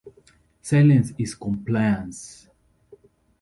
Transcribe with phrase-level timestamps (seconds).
[0.63, 2.49] Silence is compliance.